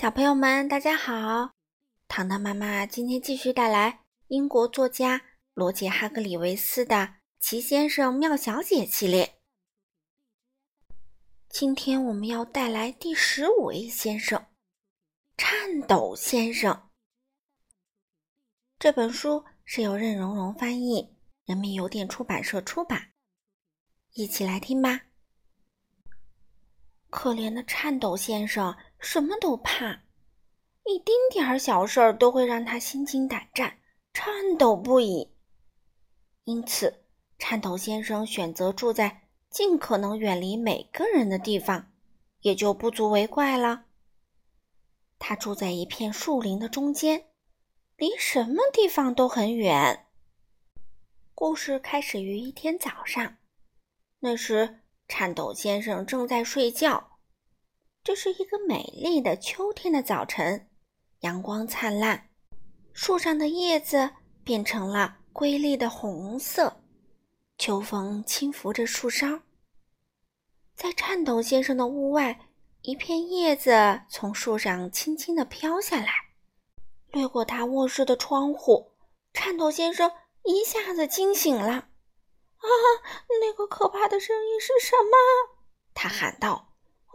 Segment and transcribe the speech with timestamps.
[0.00, 1.52] 小朋友们，大家好！
[2.08, 5.20] 糖糖妈妈今天继续带来英国作家
[5.52, 6.96] 罗杰·哈格里维斯的
[7.38, 9.42] 《奇先生妙小姐》系列。
[11.50, 14.42] 今天我们要带来第十五位先生——
[15.36, 16.88] 颤抖先生。
[18.78, 21.14] 这本书是由任溶溶翻译，
[21.44, 23.10] 人民邮电出版社出版。
[24.14, 24.98] 一起来听吧。
[27.10, 30.02] 可怜的颤抖先生，什么都怕，
[30.84, 33.78] 一丁点儿小事儿都会让他心惊胆战、
[34.12, 35.32] 颤抖不已。
[36.44, 37.04] 因此，
[37.38, 41.90] 颤抖先生选择住在尽可能远离每个人的地方，
[42.40, 43.86] 也就不足为怪了。
[45.18, 47.26] 他住在一片树林的中间，
[47.96, 50.06] 离什么地方都很远。
[51.34, 53.36] 故事开始于一天早上，
[54.20, 54.76] 那时。
[55.12, 57.09] 颤抖先生正在睡觉。
[58.02, 60.68] 这是一个美丽的秋天的早晨，
[61.20, 62.30] 阳光灿烂，
[62.94, 64.10] 树上的叶子
[64.42, 66.82] 变成了瑰丽的红色，
[67.58, 69.42] 秋风轻拂着树梢。
[70.74, 72.48] 在颤抖先生的屋外，
[72.80, 76.10] 一片叶子从树上轻轻地飘下来，
[77.12, 78.92] 掠过他卧室的窗户。
[79.34, 80.10] 颤抖先生
[80.44, 81.72] 一下子惊醒了。
[81.72, 82.66] 啊！
[83.40, 85.60] 那个可怕的声音是什么？
[85.94, 86.69] 他喊道：“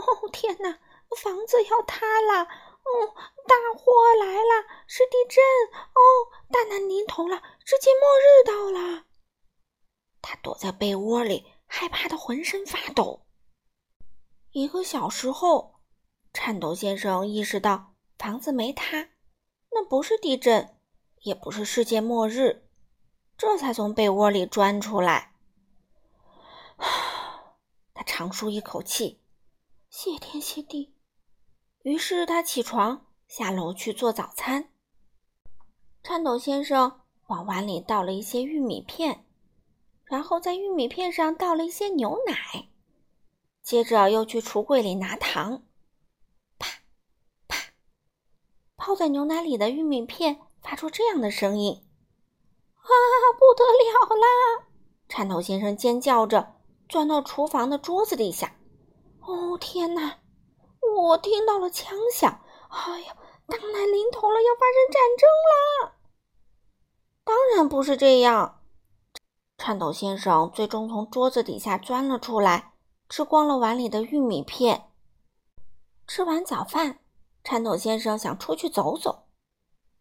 [0.00, 0.78] 哦，天哪！
[1.22, 2.42] 房子要塌了！
[2.44, 3.14] 哦，
[3.46, 4.64] 大祸来了！
[4.86, 5.42] 是地震！
[5.74, 6.00] 哦，
[6.50, 7.42] 大难临头了！
[7.64, 9.04] 世界末日到了！”
[10.22, 13.26] 他躲在被窝里，害怕的浑身发抖。
[14.52, 15.80] 一个小时后，
[16.32, 19.08] 颤抖先生意识到房子没塌，
[19.70, 20.78] 那不是地震，
[21.22, 22.68] 也不是世界末日，
[23.36, 25.34] 这才从被窝里钻出来。
[27.94, 29.19] 他长舒一口气，
[29.90, 30.94] 谢天谢地。
[31.82, 34.70] 于是他起床，下楼去做早餐。
[36.04, 39.26] 颤抖先生往碗里倒了一些玉米片，
[40.04, 42.70] 然后在玉米片上倒了一些牛奶，
[43.62, 45.64] 接着又去橱柜里拿糖。
[46.56, 46.68] 啪
[47.48, 47.58] 啪，
[48.76, 51.84] 泡在牛奶里的玉米片发出这样的声音
[52.78, 52.88] ：“啊，
[53.36, 54.68] 不得了啦！”
[55.10, 56.54] 颤抖先生尖叫着。
[56.88, 58.56] 钻到厨房的桌子底下，
[59.30, 60.18] 哦天哪！
[60.96, 65.92] 我听到了枪响，哎呀，大难临头了，要发生战争了！
[67.22, 68.62] 当然不是这样，
[69.56, 72.74] 颤抖先生最终从桌子底下钻了出来，
[73.08, 74.90] 吃光了碗里的玉米片。
[76.08, 76.98] 吃完早饭，
[77.44, 79.28] 颤抖先生想出去走走。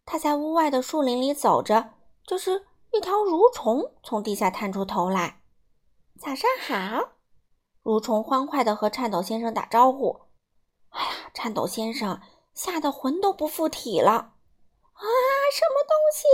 [0.06, 1.94] 他在屋外的树林里走着，
[2.26, 5.44] 就是一条蠕虫从地下探出头来。
[6.18, 7.10] 早上好，
[7.90, 10.22] 蠕虫欢快地和颤抖先生打招呼。
[10.90, 12.22] 哎呀，颤抖先生
[12.54, 14.12] 吓得魂都不附体了！
[14.12, 15.02] 啊，
[15.52, 16.28] 什么东西？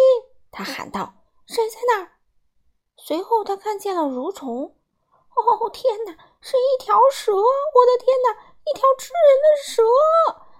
[0.51, 1.13] 他喊道
[1.47, 2.11] ：“谁在那儿？”
[2.99, 4.75] 随后他看见了蠕虫。
[5.33, 6.11] 哦，天哪，
[6.41, 7.31] 是一条蛇！
[7.33, 8.33] 我的天哪，
[8.65, 9.83] 一条吃人的蛇！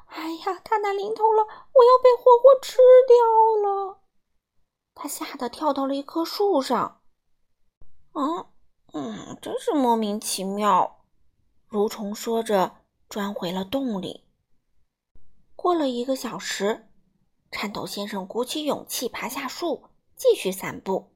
[0.07, 3.99] 哎呀，大难临头了，我要被活活吃掉了！
[4.93, 7.01] 他吓得跳到了一棵树上。
[8.13, 8.47] 嗯。
[8.97, 11.03] 嗯，真是莫名其妙。
[11.69, 12.77] 蠕虫说着，
[13.09, 14.23] 钻回了洞里。
[15.57, 16.87] 过了一个小时，
[17.51, 19.83] 颤抖先生鼓起勇气爬下树，
[20.15, 21.11] 继续散步。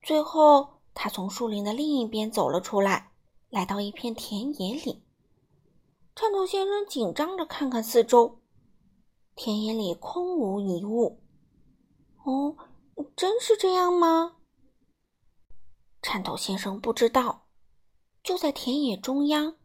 [0.00, 3.10] 最后，他从树林的另一边走了出来，
[3.50, 5.02] 来到一片田野里。
[6.14, 8.38] 颤抖先生紧张着看看四周，
[9.34, 11.20] 田野里空无一物。
[12.22, 12.56] 哦，
[13.16, 14.36] 真是这样吗？
[16.08, 17.48] 颤抖先生不知道，
[18.22, 19.56] 就在田野中央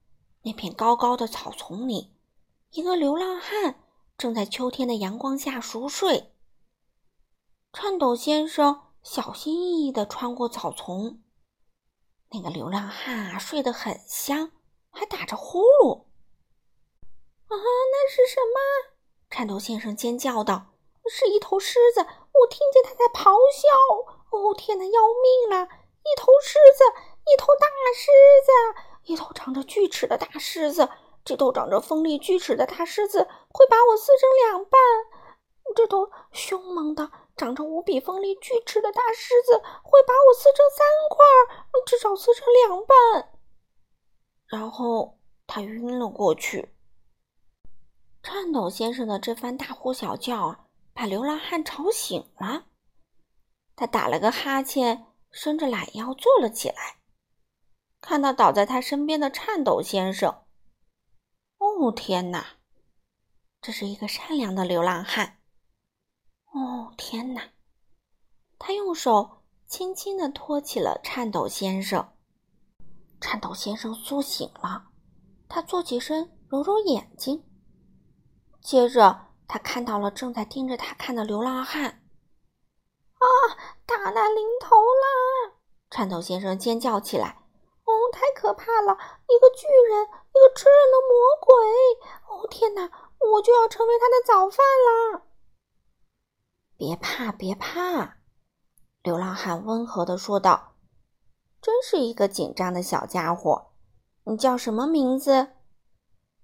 [0.42, 2.16] 那片高高的草丛里，
[2.72, 3.80] 一个流浪汉
[4.18, 6.34] 正在秋天的阳光下熟睡。
[7.72, 11.22] 颤抖先生小心翼翼地穿过草丛，
[12.32, 14.52] 那个流浪汉啊，睡得很香，
[14.90, 16.06] 还打着呼噜。
[17.50, 18.96] 啊，那是什么？
[19.30, 20.74] 颤抖先生尖叫道
[21.08, 22.02] ：“是一头狮子！
[22.02, 23.70] 我听见它在咆哮！
[24.32, 25.70] 哦，天哪，要命了！”
[26.04, 26.84] 一头狮子，
[27.32, 28.12] 一头大狮
[28.46, 28.52] 子，
[29.04, 30.90] 一头长着锯齿的大狮子。
[31.24, 34.82] 这头长着锋利锯齿的大狮子会把我撕成两半。
[35.76, 41.24] 这头凶猛的、长着无比锋利锯齿的大狮子会把我撕成三块，
[41.86, 43.32] 至少撕成两半。
[44.48, 46.74] 然后他晕了过去。
[48.24, 52.66] 颤抖先生的这番大呼小叫把流浪汉吵醒了。
[53.76, 55.11] 他打了个哈欠。
[55.32, 56.98] 伸着懒腰坐了起来，
[58.02, 60.44] 看到倒在他身边的颤抖先生。
[61.58, 62.46] 哦天哪！
[63.62, 65.40] 这是一个善良的流浪汉。
[66.52, 67.52] 哦，天哪！
[68.60, 72.14] 他用手轻轻地托起了颤抖先生。
[73.20, 74.90] 颤抖先生苏醒了，
[75.48, 77.44] 他坐起身，揉揉眼睛。
[78.62, 82.01] 接着，他看到了正在盯着他看的流浪汉。
[83.22, 83.58] 啊！
[83.86, 85.54] 大难临头啦！
[85.90, 87.38] 颤抖先生尖叫起来。
[87.86, 88.94] 哦，太可怕了！
[89.28, 91.56] 一个巨人，一个吃人的魔鬼！
[92.30, 92.90] 哦，天哪！
[93.20, 94.66] 我就要成为他的早饭
[95.14, 95.24] 了。
[96.78, 98.18] 别怕，别怕，
[99.04, 100.74] 流浪汉温和的说道。
[101.62, 103.74] 真是一个紧张的小家伙。
[104.24, 105.54] 你叫什么名字？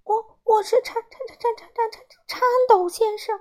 [0.04, 3.40] 我我是颤颤颤颤颤颤颤颤抖先生。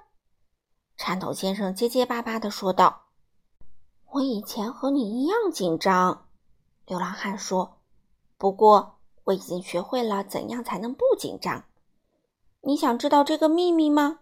[0.96, 3.05] 颤抖先生结结巴巴的说道
[4.16, 6.26] ：“我以前和你一样紧张。”
[6.86, 7.78] 流浪汉说
[8.38, 11.64] ：“不过我已经学会了怎样才能不紧张。
[12.62, 14.20] 你想知道这个秘密吗？”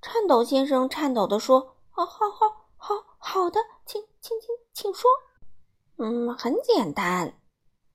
[0.00, 5.10] 颤抖先生颤抖的说：“好好好好好的，请请请请说。”
[5.98, 7.34] 嗯，很简单，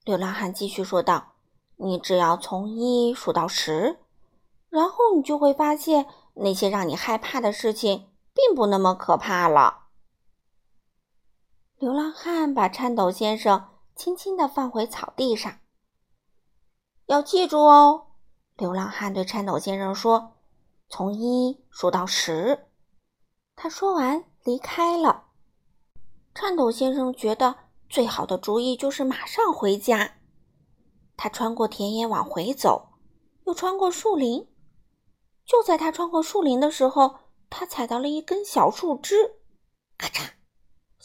[0.03, 1.35] 流浪汉继续说道
[1.77, 3.99] ：“你只要从一数到十，
[4.69, 9.83] 然后你就会发现那些让你害怕的事情并不那么可怕了。”
[11.77, 15.59] 流浪汉把颤抖先生轻轻地放回草地上。
[17.05, 18.07] 要记住哦，
[18.55, 20.37] 流浪汉对颤抖先生说
[20.89, 22.67] ：“从一数到十。”
[23.55, 25.25] 他说完离开了。
[26.33, 27.65] 颤抖先生觉得。
[27.87, 30.15] 最好的主意就是马上回家。
[31.15, 32.89] 他穿过田野往回走，
[33.45, 34.51] 又穿过树林。
[35.45, 39.35] 就在他穿过树林的时候，他踩到了一根小树枝，
[39.99, 40.31] 咔嚓，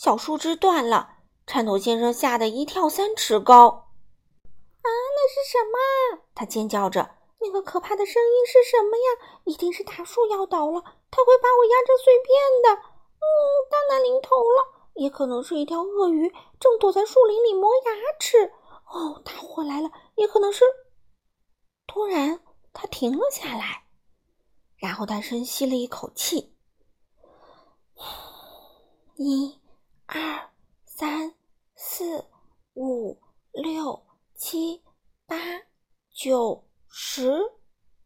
[0.00, 1.18] 小树枝断了。
[1.46, 3.68] 颤抖先生吓得一跳三尺高。
[3.68, 6.22] 啊，那是什么？
[6.34, 7.16] 他尖叫着。
[7.38, 9.42] 那个可怕的声音是什么呀？
[9.44, 10.80] 一定是大树要倒了，
[11.10, 12.80] 它会把我压成碎片的。
[12.80, 13.28] 嗯，
[13.70, 14.88] 大难临头了。
[14.94, 18.54] 也可能是一条鳄鱼正躲在树林里磨牙齿。
[18.90, 19.90] 哦，大祸来了！
[20.14, 20.64] 也可能是……
[21.86, 22.40] 突然，
[22.72, 23.84] 他停了下来，
[24.78, 26.56] 然后他深吸了一口气。
[29.16, 29.60] 一、
[30.12, 30.50] 二、
[30.84, 31.36] 三、
[31.76, 32.26] 四、
[32.74, 33.16] 五、
[33.52, 34.02] 六、
[34.34, 34.82] 七、
[35.24, 35.36] 八、
[36.12, 37.40] 九、十，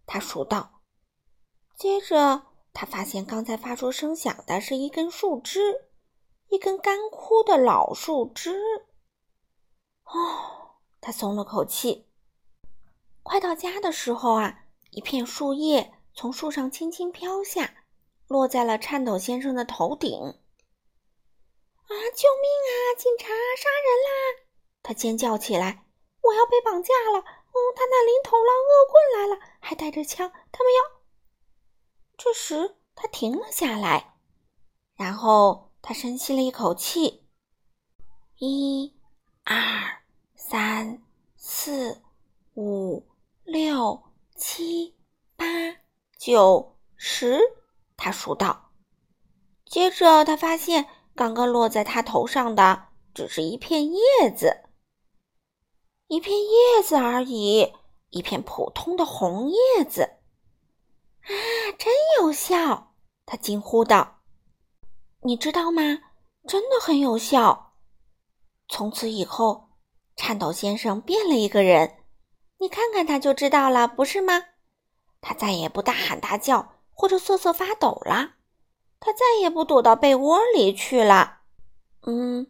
[0.05, 0.83] 他数到。
[1.75, 2.43] 接着，
[2.75, 5.89] 他发现刚才发出声响的是一根树枝。
[6.51, 8.61] 一根干枯的老树枝。
[10.05, 12.07] 哦，他松了口气。
[13.23, 17.87] 快到家的时候啊，一片树叶从树上轻轻飘下，
[18.29, 20.39] 落在了颤抖先生的头顶。
[21.87, 21.93] 啊！
[22.15, 22.95] 救命啊！
[22.97, 24.45] 警察杀人啦！
[24.83, 25.85] 他尖叫起来
[26.23, 27.19] ：“我要被绑架了！
[27.19, 28.51] 哦，大难临头了！
[28.53, 31.03] 恶棍来了，还带着枪，他们要……”
[32.17, 34.17] 这时，他停了下来，
[34.97, 35.71] 然后。
[35.87, 37.27] 他深吸了一口气，
[38.39, 38.99] 一、
[39.45, 40.03] 二、
[40.35, 41.03] 三、
[41.37, 42.01] 四、
[42.55, 43.07] 五、
[43.43, 44.03] 六、
[44.35, 44.97] 七、
[45.37, 45.45] 八、
[46.17, 47.39] 九、十，
[47.99, 48.73] 他数到。
[49.67, 53.99] 接着，他发现刚刚落在他头上的只是一片叶
[54.37, 54.64] 子，
[56.08, 57.72] 一片叶子而已，
[58.11, 60.02] 一片普通的红叶子。
[61.22, 61.31] 啊，
[61.78, 62.94] 真有效！
[63.25, 64.23] 他惊呼道。
[65.23, 65.83] 你知道吗？
[66.47, 67.73] 真的很有效。
[68.68, 69.71] 从此以后，
[70.16, 72.04] 颤抖先生变了一个人。
[72.59, 74.42] 你看看他就知道了，不是吗？
[75.21, 78.35] 他再也不大喊大叫或者瑟瑟发抖了。
[79.01, 81.41] 他再也不躲到被窝里去了。
[82.03, 82.47] 嗯，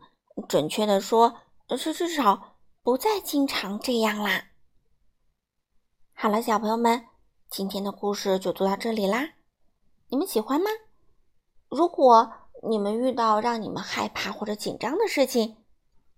[0.49, 1.41] 准确的说，
[1.77, 4.49] 是至少不再经常这样啦。
[6.13, 7.07] 好了，小朋友们，
[7.51, 9.31] 今天的故事就读到这里啦。
[10.09, 10.71] 你们喜欢吗？
[11.69, 12.33] 如果
[12.69, 15.57] 你们遇到让你们害怕或者紧张的事情，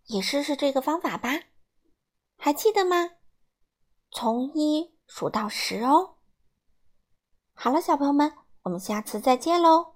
[0.06, 1.30] 也试试这个方法吧。
[2.36, 3.12] 还记得吗？
[4.10, 6.16] 从一数到十哦。
[7.54, 9.95] 好了，小朋友们，我们下次再见喽。